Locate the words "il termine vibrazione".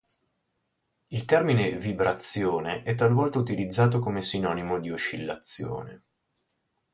1.09-2.81